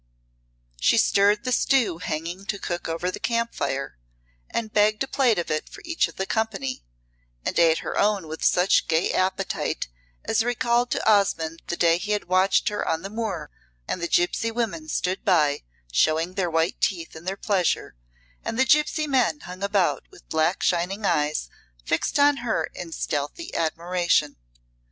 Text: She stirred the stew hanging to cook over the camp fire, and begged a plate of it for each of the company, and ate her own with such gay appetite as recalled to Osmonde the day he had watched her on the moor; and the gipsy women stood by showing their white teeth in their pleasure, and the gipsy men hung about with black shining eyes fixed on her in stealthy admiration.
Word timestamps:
She 0.79 0.97
stirred 0.97 1.43
the 1.43 1.51
stew 1.51 1.99
hanging 1.99 2.47
to 2.47 2.57
cook 2.57 2.89
over 2.89 3.11
the 3.11 3.19
camp 3.19 3.53
fire, 3.53 3.99
and 4.49 4.73
begged 4.73 5.03
a 5.03 5.07
plate 5.07 5.37
of 5.37 5.51
it 5.51 5.69
for 5.69 5.83
each 5.85 6.07
of 6.07 6.15
the 6.15 6.25
company, 6.25 6.83
and 7.45 7.59
ate 7.59 7.77
her 7.85 7.95
own 7.99 8.27
with 8.27 8.43
such 8.43 8.87
gay 8.87 9.11
appetite 9.11 9.89
as 10.25 10.43
recalled 10.43 10.89
to 10.89 11.07
Osmonde 11.07 11.61
the 11.67 11.77
day 11.77 11.99
he 11.99 12.13
had 12.13 12.23
watched 12.23 12.69
her 12.69 12.83
on 12.87 13.03
the 13.03 13.11
moor; 13.11 13.51
and 13.87 14.01
the 14.01 14.07
gipsy 14.07 14.49
women 14.49 14.89
stood 14.89 15.23
by 15.23 15.61
showing 15.91 16.33
their 16.33 16.49
white 16.49 16.81
teeth 16.81 17.15
in 17.15 17.25
their 17.25 17.37
pleasure, 17.37 17.93
and 18.43 18.57
the 18.57 18.65
gipsy 18.65 19.05
men 19.05 19.41
hung 19.41 19.61
about 19.61 20.07
with 20.09 20.27
black 20.29 20.63
shining 20.63 21.05
eyes 21.05 21.47
fixed 21.85 22.17
on 22.17 22.37
her 22.37 22.71
in 22.73 22.91
stealthy 22.91 23.53
admiration. 23.53 24.37